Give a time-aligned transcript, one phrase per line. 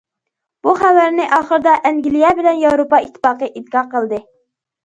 [0.67, 4.25] بۇ خەۋەرنى ئاخىرىدا ئەنگلىيە بىلەن ياۋروپا ئىتتىپاقى ئىنكار قىلدى.